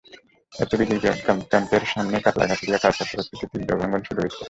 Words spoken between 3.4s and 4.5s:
তীব্র ভাঙন শুরু হয়েছে।